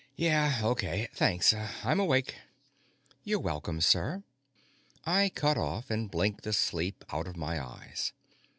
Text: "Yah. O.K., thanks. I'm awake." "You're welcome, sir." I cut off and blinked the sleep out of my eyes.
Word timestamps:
"Yah. 0.15 0.61
O.K., 0.63 1.09
thanks. 1.13 1.53
I'm 1.53 1.99
awake." 1.99 2.33
"You're 3.23 3.37
welcome, 3.39 3.79
sir." 3.81 4.23
I 5.05 5.29
cut 5.29 5.59
off 5.59 5.91
and 5.91 6.09
blinked 6.09 6.41
the 6.41 6.53
sleep 6.53 7.05
out 7.11 7.27
of 7.27 7.37
my 7.37 7.63
eyes. 7.63 8.11